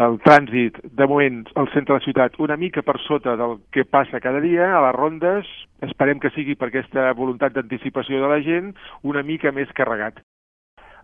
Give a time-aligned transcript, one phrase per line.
[0.00, 3.84] el trànsit, de moment, al centre de la ciutat, una mica per sota del que
[3.84, 5.48] passa cada dia, a les rondes,
[5.84, 8.72] esperem que sigui per aquesta voluntat d'anticipació de la gent,
[9.02, 10.22] una mica més carregat.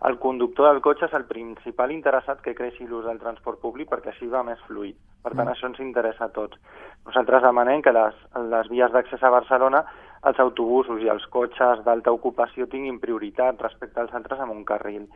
[0.07, 4.11] El conductor del cotxe és el principal interessat que creixi l'ús del transport públic perquè
[4.13, 4.97] així va més fluid.
[5.25, 5.53] Per tant, mm.
[5.53, 6.57] això ens interessa a tots.
[7.05, 8.19] Nosaltres demanem que les,
[8.53, 9.85] les vies d'accés a Barcelona,
[10.29, 15.09] els autobusos i els cotxes d'alta ocupació tinguin prioritat respecte als altres amb un carril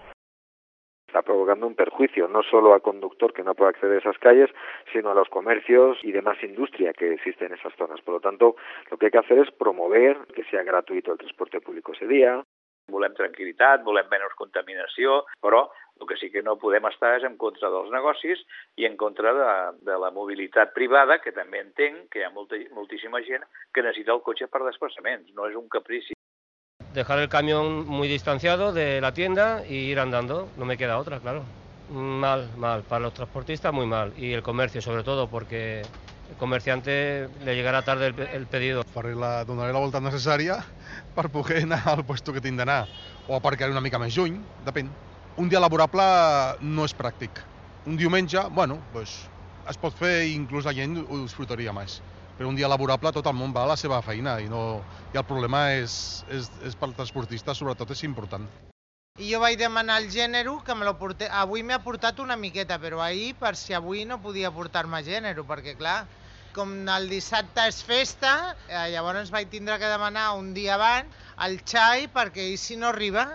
[1.12, 4.50] está provocando un perjuicio no solo al conductor que no puede acceder a esas calles,
[4.94, 8.00] sino a los comercios y demás industria que existe en esas zonas.
[8.02, 8.56] Por lo tanto,
[8.90, 12.42] lo que hay que hacer es promover que sea gratuito el transporte público ese día.
[12.92, 15.62] Volem tranquil·litat, volem menys contaminació, però
[16.02, 18.42] el que sí que no podem estar és en contra dels negocis
[18.82, 19.52] i en contra de,
[19.86, 24.16] de la mobilitat privada, que també entenc que hi ha molta, moltíssima gent que necessita
[24.16, 26.18] el cotxe per desplaçaments, no és un caprici.
[26.94, 30.48] Dejar el camión muy distanciado de la tienda y ir andando.
[30.58, 31.44] No me queda otra, claro.
[31.92, 32.84] Mal, mal.
[32.84, 34.14] Para los transportistas muy mal.
[34.18, 38.84] Y el comercio sobre todo, porque el comerciante le llegarà tarde el, el pedido.
[38.94, 40.62] Faré la, donaré la volta necessària
[41.16, 42.62] per poder anar al puesto que tinc.
[43.28, 44.90] O aparcaré una mica més lluny, depèn.
[45.38, 46.04] Un dia laborable
[46.62, 47.44] no és pràctic.
[47.88, 49.30] Un diumenge, bueno, pues,
[49.70, 52.02] es pot fer i inclús la gent ho disfrutaria més
[52.38, 54.82] però un dia laborable tot el món va a la seva feina i, no,
[55.14, 55.94] i el problema és,
[56.32, 58.48] és, és pel transportista, sobretot és important.
[59.20, 61.28] I jo vaig demanar el gènere que me lo porté...
[61.28, 65.76] Avui m'ha portat una miqueta, però ahir per si avui no podia portar-me gènere, perquè
[65.78, 66.00] clar,
[66.56, 68.32] com el dissabte és festa,
[68.68, 72.90] eh, llavors vaig tindre que demanar un dia abans el xai perquè ell si no
[72.92, 73.26] arriba